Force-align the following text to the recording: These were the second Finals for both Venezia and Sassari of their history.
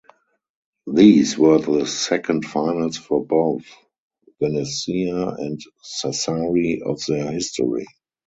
These 0.91 1.37
were 1.37 1.59
the 1.59 1.85
second 1.85 2.43
Finals 2.45 2.97
for 2.97 3.23
both 3.23 3.65
Venezia 4.41 5.27
and 5.27 5.61
Sassari 5.83 6.81
of 6.81 6.99
their 7.07 7.31
history. 7.31 7.85